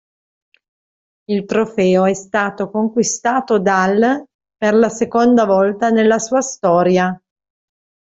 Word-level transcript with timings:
Il 1.29 1.45
trofeo 1.45 2.05
è 2.05 2.15
stato 2.15 2.71
conquistato 2.71 3.59
dall' 3.59 4.25
per 4.57 4.73
la 4.73 4.89
seconda 4.89 5.45
volta 5.45 5.91
nella 5.91 6.17
sua 6.17 6.41
storia. 6.41 7.15